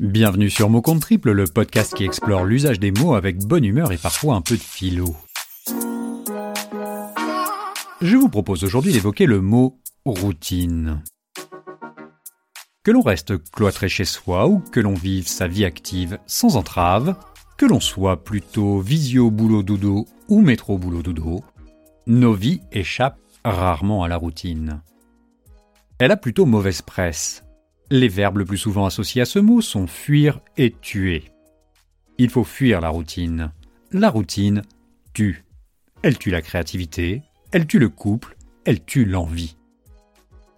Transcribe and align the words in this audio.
Bienvenue 0.00 0.48
sur 0.48 0.70
Mot 0.70 0.80
Compte 0.80 1.00
Triple, 1.00 1.32
le 1.32 1.46
podcast 1.46 1.92
qui 1.92 2.04
explore 2.04 2.44
l'usage 2.44 2.78
des 2.78 2.92
mots 2.92 3.14
avec 3.14 3.38
bonne 3.38 3.64
humeur 3.64 3.90
et 3.90 3.96
parfois 3.96 4.36
un 4.36 4.42
peu 4.42 4.54
de 4.54 4.62
philo. 4.62 5.16
Je 8.00 8.16
vous 8.16 8.28
propose 8.28 8.62
aujourd'hui 8.62 8.92
d'évoquer 8.92 9.26
le 9.26 9.40
mot 9.40 9.80
routine. 10.04 11.02
Que 12.84 12.92
l'on 12.92 13.02
reste 13.02 13.42
cloîtré 13.50 13.88
chez 13.88 14.04
soi 14.04 14.46
ou 14.46 14.60
que 14.60 14.78
l'on 14.78 14.94
vive 14.94 15.26
sa 15.26 15.48
vie 15.48 15.64
active 15.64 16.20
sans 16.28 16.56
entrave, 16.56 17.16
que 17.56 17.66
l'on 17.66 17.80
soit 17.80 18.22
plutôt 18.22 18.78
visio 18.78 19.32
boulot 19.32 19.64
dodo 19.64 20.06
ou 20.28 20.40
métro 20.40 20.78
boulot 20.78 21.02
dodo, 21.02 21.42
nos 22.06 22.34
vies 22.34 22.60
échappent 22.70 23.18
rarement 23.44 24.04
à 24.04 24.08
la 24.08 24.16
routine. 24.16 24.80
Elle 25.98 26.12
a 26.12 26.16
plutôt 26.16 26.46
mauvaise 26.46 26.82
presse. 26.82 27.42
Les 27.90 28.08
verbes 28.08 28.38
le 28.38 28.44
plus 28.44 28.58
souvent 28.58 28.84
associés 28.84 29.22
à 29.22 29.24
ce 29.24 29.38
mot 29.38 29.62
sont 29.62 29.86
fuir 29.86 30.40
et 30.58 30.74
tuer. 30.82 31.24
Il 32.18 32.28
faut 32.28 32.44
fuir 32.44 32.82
la 32.82 32.90
routine. 32.90 33.50
La 33.92 34.10
routine 34.10 34.62
tue. 35.14 35.44
Elle 36.02 36.18
tue 36.18 36.30
la 36.30 36.42
créativité, 36.42 37.22
elle 37.50 37.66
tue 37.66 37.78
le 37.78 37.88
couple, 37.88 38.36
elle 38.66 38.84
tue 38.84 39.06
l'envie. 39.06 39.56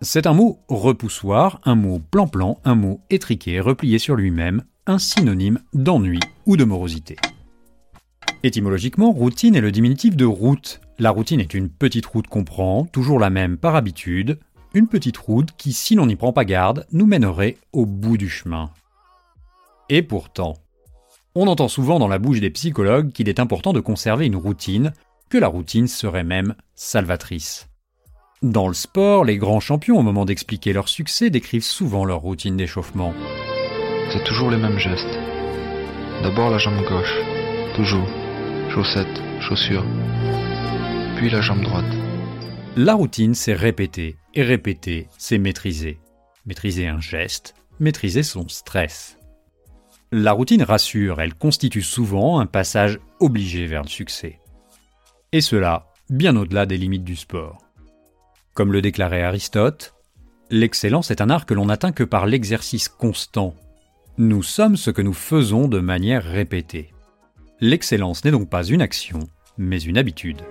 C'est 0.00 0.26
un 0.26 0.32
mot 0.32 0.60
repoussoir, 0.68 1.60
un 1.64 1.74
mot 1.74 1.98
plan-plan, 1.98 2.60
un 2.64 2.74
mot 2.74 3.00
étriqué, 3.10 3.60
replié 3.60 3.98
sur 3.98 4.16
lui-même, 4.16 4.62
un 4.86 4.98
synonyme 4.98 5.58
d'ennui 5.74 6.20
ou 6.46 6.56
de 6.56 6.64
morosité. 6.64 7.16
Étymologiquement, 8.42 9.10
routine 9.10 9.54
est 9.54 9.60
le 9.60 9.72
diminutif 9.72 10.16
de 10.16 10.24
route. 10.24 10.80
La 10.98 11.10
routine 11.10 11.40
est 11.40 11.54
une 11.54 11.68
petite 11.68 12.06
route 12.06 12.28
qu'on 12.28 12.44
prend, 12.44 12.84
toujours 12.86 13.18
la 13.18 13.30
même 13.30 13.58
par 13.58 13.74
habitude, 13.74 14.38
une 14.74 14.88
petite 14.88 15.16
route 15.16 15.50
qui, 15.56 15.72
si 15.72 15.94
l'on 15.94 16.06
n'y 16.06 16.16
prend 16.16 16.32
pas 16.32 16.44
garde, 16.44 16.86
nous 16.92 17.06
mènerait 17.06 17.56
au 17.72 17.86
bout 17.86 18.16
du 18.16 18.28
chemin. 18.28 18.70
Et 19.88 20.02
pourtant, 20.02 20.54
on 21.34 21.46
entend 21.46 21.68
souvent 21.68 21.98
dans 21.98 22.08
la 22.08 22.18
bouche 22.18 22.40
des 22.40 22.50
psychologues 22.50 23.12
qu'il 23.12 23.28
est 23.28 23.40
important 23.40 23.72
de 23.72 23.80
conserver 23.80 24.26
une 24.26 24.36
routine, 24.36 24.92
que 25.30 25.38
la 25.38 25.48
routine 25.48 25.86
serait 25.86 26.24
même 26.24 26.54
salvatrice. 26.74 27.68
Dans 28.42 28.68
le 28.68 28.74
sport, 28.74 29.24
les 29.24 29.36
grands 29.36 29.60
champions, 29.60 29.98
au 29.98 30.02
moment 30.02 30.24
d'expliquer 30.24 30.72
leur 30.72 30.88
succès, 30.88 31.30
décrivent 31.30 31.64
souvent 31.64 32.04
leur 32.04 32.20
routine 32.20 32.56
d'échauffement. 32.56 33.12
C'est 34.12 34.24
toujours 34.24 34.50
les 34.50 34.56
mêmes 34.56 34.78
gestes. 34.78 35.18
D'abord 36.22 36.50
la 36.50 36.58
jambe 36.58 36.84
gauche, 36.88 37.14
toujours. 37.74 38.08
Chaussettes, 38.70 39.22
chaussures. 39.40 39.84
Puis 41.16 41.30
la 41.30 41.40
jambe 41.40 41.62
droite. 41.62 42.07
La 42.80 42.94
routine, 42.94 43.34
c'est 43.34 43.54
répéter, 43.54 44.14
et 44.34 44.44
répéter, 44.44 45.08
c'est 45.18 45.38
maîtriser. 45.38 45.98
Maîtriser 46.46 46.86
un 46.86 47.00
geste, 47.00 47.56
maîtriser 47.80 48.22
son 48.22 48.46
stress. 48.46 49.18
La 50.12 50.30
routine 50.30 50.62
rassure, 50.62 51.20
elle 51.20 51.34
constitue 51.34 51.82
souvent 51.82 52.38
un 52.38 52.46
passage 52.46 53.00
obligé 53.18 53.66
vers 53.66 53.82
le 53.82 53.88
succès. 53.88 54.38
Et 55.32 55.40
cela, 55.40 55.88
bien 56.08 56.36
au-delà 56.36 56.66
des 56.66 56.76
limites 56.76 57.02
du 57.02 57.16
sport. 57.16 57.58
Comme 58.54 58.72
le 58.72 58.80
déclarait 58.80 59.24
Aristote, 59.24 59.94
l'excellence 60.48 61.10
est 61.10 61.20
un 61.20 61.30
art 61.30 61.46
que 61.46 61.54
l'on 61.54 61.66
n'atteint 61.66 61.90
que 61.90 62.04
par 62.04 62.26
l'exercice 62.26 62.88
constant. 62.88 63.56
Nous 64.18 64.44
sommes 64.44 64.76
ce 64.76 64.92
que 64.92 65.02
nous 65.02 65.14
faisons 65.14 65.66
de 65.66 65.80
manière 65.80 66.22
répétée. 66.22 66.92
L'excellence 67.58 68.24
n'est 68.24 68.30
donc 68.30 68.48
pas 68.48 68.62
une 68.62 68.82
action, 68.82 69.18
mais 69.56 69.80
une 69.80 69.98
habitude. 69.98 70.42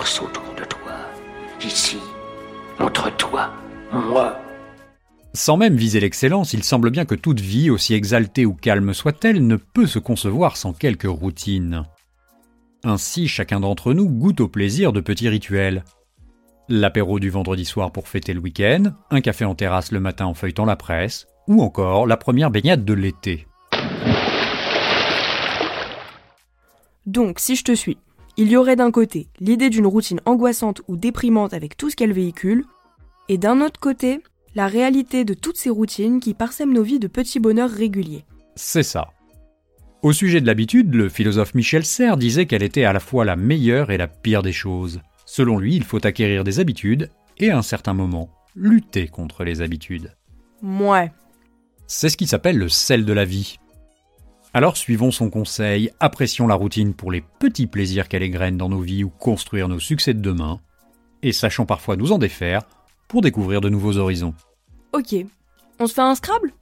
Force 0.00 0.22
autour 0.22 0.54
de 0.56 0.64
toi, 0.64 0.92
ici, 1.62 1.98
entre 2.78 3.14
toi, 3.16 3.50
moi. 3.92 4.40
Sans 5.34 5.58
même 5.58 5.76
viser 5.76 6.00
l'excellence, 6.00 6.54
il 6.54 6.64
semble 6.64 6.90
bien 6.90 7.04
que 7.04 7.14
toute 7.14 7.40
vie, 7.40 7.68
aussi 7.68 7.92
exaltée 7.92 8.46
ou 8.46 8.54
calme 8.54 8.94
soit-elle, 8.94 9.46
ne 9.46 9.56
peut 9.56 9.86
se 9.86 9.98
concevoir 9.98 10.56
sans 10.56 10.72
quelques 10.72 11.02
routines. 11.02 11.84
Ainsi, 12.82 13.28
chacun 13.28 13.60
d'entre 13.60 13.92
nous 13.92 14.08
goûte 14.08 14.40
au 14.40 14.48
plaisir 14.48 14.94
de 14.94 15.02
petits 15.02 15.28
rituels. 15.28 15.84
L'apéro 16.70 17.20
du 17.20 17.28
vendredi 17.28 17.66
soir 17.66 17.92
pour 17.92 18.08
fêter 18.08 18.32
le 18.32 18.40
week-end, 18.40 18.94
un 19.10 19.20
café 19.20 19.44
en 19.44 19.54
terrasse 19.54 19.92
le 19.92 20.00
matin 20.00 20.24
en 20.24 20.34
feuilletant 20.34 20.64
la 20.64 20.76
presse, 20.76 21.26
ou 21.46 21.62
encore 21.62 22.06
la 22.06 22.16
première 22.16 22.50
baignade 22.50 22.86
de 22.86 22.94
l'été. 22.94 23.46
Donc, 27.04 27.38
si 27.38 27.54
je 27.54 27.64
te 27.64 27.74
suis, 27.74 27.98
il 28.36 28.50
y 28.50 28.56
aurait 28.56 28.76
d'un 28.76 28.90
côté 28.90 29.28
l'idée 29.40 29.70
d'une 29.70 29.86
routine 29.86 30.20
angoissante 30.24 30.82
ou 30.88 30.96
déprimante 30.96 31.54
avec 31.54 31.76
tout 31.76 31.90
ce 31.90 31.96
qu'elle 31.96 32.12
véhicule, 32.12 32.64
et 33.28 33.38
d'un 33.38 33.60
autre 33.60 33.78
côté, 33.80 34.20
la 34.54 34.66
réalité 34.66 35.24
de 35.24 35.34
toutes 35.34 35.56
ces 35.56 35.70
routines 35.70 36.20
qui 36.20 36.34
parsèment 36.34 36.72
nos 36.72 36.82
vies 36.82 36.98
de 36.98 37.06
petits 37.06 37.40
bonheurs 37.40 37.70
réguliers. 37.70 38.24
C'est 38.56 38.82
ça. 38.82 39.08
Au 40.02 40.12
sujet 40.12 40.40
de 40.40 40.46
l'habitude, 40.46 40.94
le 40.94 41.08
philosophe 41.08 41.54
Michel 41.54 41.84
Serres 41.84 42.16
disait 42.16 42.46
qu'elle 42.46 42.62
était 42.62 42.84
à 42.84 42.92
la 42.92 43.00
fois 43.00 43.24
la 43.24 43.36
meilleure 43.36 43.90
et 43.90 43.98
la 43.98 44.08
pire 44.08 44.42
des 44.42 44.52
choses. 44.52 45.00
Selon 45.26 45.58
lui, 45.58 45.76
il 45.76 45.84
faut 45.84 46.04
acquérir 46.04 46.42
des 46.42 46.58
habitudes 46.58 47.10
et 47.38 47.50
à 47.50 47.58
un 47.58 47.62
certain 47.62 47.94
moment, 47.94 48.30
lutter 48.56 49.06
contre 49.06 49.44
les 49.44 49.62
habitudes. 49.62 50.16
Mouais. 50.62 51.12
C'est 51.86 52.08
ce 52.08 52.16
qui 52.16 52.26
s'appelle 52.26 52.58
le 52.58 52.68
sel 52.68 53.04
de 53.04 53.12
la 53.12 53.24
vie. 53.24 53.59
Alors 54.52 54.76
suivons 54.76 55.12
son 55.12 55.30
conseil, 55.30 55.90
apprécions 56.00 56.48
la 56.48 56.56
routine 56.56 56.92
pour 56.92 57.12
les 57.12 57.22
petits 57.38 57.68
plaisirs 57.68 58.08
qu'elle 58.08 58.24
égrène 58.24 58.56
dans 58.56 58.68
nos 58.68 58.80
vies 58.80 59.04
ou 59.04 59.10
construire 59.10 59.68
nos 59.68 59.78
succès 59.78 60.12
de 60.12 60.20
demain, 60.20 60.58
et 61.22 61.32
sachons 61.32 61.66
parfois 61.66 61.96
nous 61.96 62.10
en 62.10 62.18
défaire 62.18 62.62
pour 63.06 63.22
découvrir 63.22 63.60
de 63.60 63.68
nouveaux 63.68 63.96
horizons. 63.96 64.34
Ok. 64.92 65.14
On 65.78 65.86
se 65.86 65.94
fait 65.94 66.00
un 66.00 66.14
Scrabble? 66.16 66.52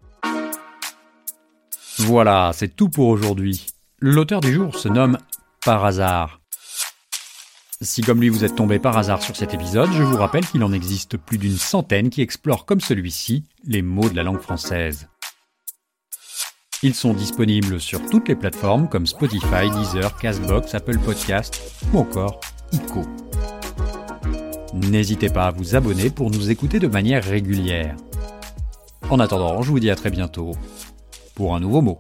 Voilà, 1.99 2.51
c'est 2.53 2.77
tout 2.77 2.91
pour 2.91 3.09
aujourd'hui. 3.09 3.67
L'auteur 4.01 4.41
du 4.41 4.53
jour 4.53 4.77
se 4.77 4.89
nomme 4.89 5.19
Par 5.65 5.85
hasard. 5.85 6.41
Si 7.81 8.03
comme 8.03 8.21
lui 8.21 8.29
vous 8.29 8.45
êtes 8.45 8.57
tombé 8.57 8.79
par 8.79 8.99
hasard 8.99 9.23
sur 9.23 9.35
cet 9.35 9.55
épisode, 9.55 9.91
je 9.93 10.03
vous 10.03 10.17
rappelle 10.17 10.47
qu'il 10.47 10.63
en 10.63 10.73
existe 10.73 11.17
plus 11.17 11.39
d'une 11.39 11.57
centaine 11.57 12.11
qui 12.11 12.21
explorent 12.21 12.67
comme 12.67 12.81
celui-ci 12.81 13.45
les 13.65 13.83
mots 13.83 14.09
de 14.09 14.17
la 14.17 14.25
langue 14.25 14.41
française. 14.41 15.09
Ils 16.85 16.95
sont 16.95 17.13
disponibles 17.13 17.81
sur 17.81 18.01
toutes 18.09 18.29
les 18.29 18.37
plateformes 18.37 18.89
comme 18.89 19.05
Spotify, 19.05 19.69
Deezer, 19.75 20.17
Castbox, 20.17 20.77
Apple 20.77 20.99
Podcast 20.99 21.61
ou 21.93 21.99
encore 21.99 22.41
ICO. 22.71 23.03
N'hésitez 24.75 25.29
pas 25.29 25.47
à 25.47 25.51
vous 25.51 25.75
abonner 25.75 26.09
pour 26.09 26.31
nous 26.31 26.53
écouter 26.53 26.79
de 26.79 26.87
manière 26.87 27.25
régulière. 27.25 27.97
En 29.11 29.19
attendant, 29.19 29.61
je 29.63 29.71
vous 29.71 29.81
dis 29.81 29.91
à 29.91 29.97
très 29.97 30.11
bientôt 30.11 30.53
pour 31.35 31.57
un 31.57 31.61
nouveau 31.61 31.83
mot. 31.83 31.99